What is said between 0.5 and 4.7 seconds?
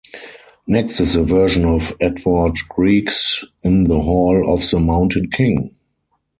Next is a version of Edvard Grieg's In the Hall of